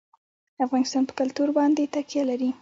افغانستان 0.65 1.03
په 1.07 1.13
کلتور 1.19 1.49
باندې 1.57 1.91
تکیه 1.93 2.23
لري. 2.29 2.49